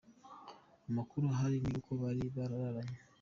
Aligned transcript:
Amakuru 0.89 1.23
ahari 1.33 1.57
ni 1.63 1.71
uko 1.77 1.91
bari 2.01 2.23
bararanye. 2.35 2.97